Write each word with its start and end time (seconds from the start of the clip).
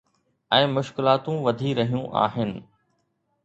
۽ 0.59 0.63
مشڪلاتون 0.77 1.35
وڌي 1.45 1.71
رهيون 1.83 2.05
آهن. 2.25 2.51